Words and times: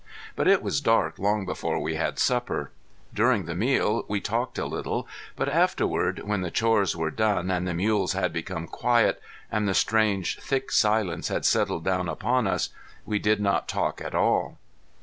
But 0.35 0.47
it 0.47 0.63
was 0.63 0.81
dark 0.81 1.19
long 1.19 1.45
before 1.45 1.77
we 1.79 1.93
had 1.93 2.17
supper. 2.17 2.71
During 3.13 3.45
the 3.45 3.53
meal 3.53 4.03
we 4.07 4.19
talked 4.19 4.57
a 4.57 4.65
little, 4.65 5.07
but 5.35 5.47
afterward, 5.47 6.23
when 6.25 6.41
the 6.41 6.49
chores 6.49 6.95
were 6.95 7.11
done, 7.11 7.51
and 7.51 7.67
the 7.67 7.75
mules 7.75 8.13
had 8.13 8.33
become 8.33 8.65
quiet, 8.65 9.21
and 9.51 9.67
the 9.67 9.75
strange 9.75 10.39
thick 10.39 10.71
silence 10.71 11.27
had 11.27 11.45
settled 11.45 11.85
down 11.85 12.09
upon 12.09 12.47
us, 12.47 12.69
we 13.05 13.19
did 13.19 13.39
not 13.39 13.67
talk 13.67 14.01
at 14.01 14.15
all. 14.15 14.57